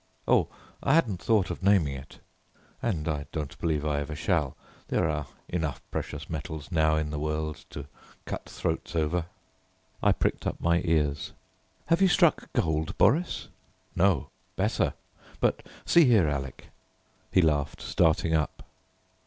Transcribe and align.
"Oh, 0.27 0.47
I 0.81 0.95
haven't 0.95 1.21
thought 1.21 1.51
of 1.51 1.61
naming 1.61 1.93
it, 1.93 2.17
and 2.81 3.07
I 3.07 3.27
don't 3.31 3.55
believe 3.59 3.85
I 3.85 3.99
ever 3.99 4.15
shall. 4.15 4.57
There 4.87 5.07
are 5.07 5.27
enough 5.47 5.79
precious 5.91 6.27
metals 6.27 6.71
now 6.71 6.95
in 6.95 7.11
the 7.11 7.19
world 7.19 7.63
to 7.69 7.85
cut 8.25 8.49
throats 8.49 8.95
over." 8.95 9.25
I 10.01 10.11
pricked 10.11 10.47
up 10.47 10.59
my 10.59 10.81
ears. 10.85 11.33
"Have 11.85 12.01
you 12.01 12.07
struck 12.07 12.51
gold, 12.53 12.97
Boris?" 12.97 13.47
"No, 13.95 14.31
better; 14.55 14.95
but 15.39 15.61
see 15.85 16.05
here, 16.05 16.27
Alec!" 16.27 16.69
he 17.31 17.43
laughed, 17.43 17.83
starting 17.83 18.33
up. 18.33 18.63